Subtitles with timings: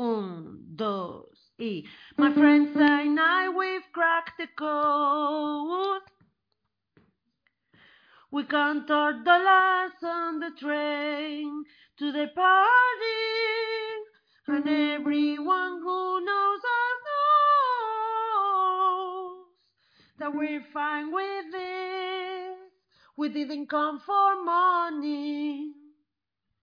[0.00, 1.84] Un, dos, y
[2.16, 2.40] my mm-hmm.
[2.40, 6.00] friends and I, we've cracked the code.
[8.30, 11.64] We counted dollars on the train
[11.98, 13.26] to the party,
[14.46, 15.02] and mm-hmm.
[15.02, 18.24] everyone who knows us knows
[20.18, 22.56] that we're fine with this.
[23.18, 25.09] We didn't come for money.